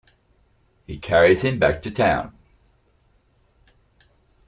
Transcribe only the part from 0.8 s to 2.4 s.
He carries him back to town.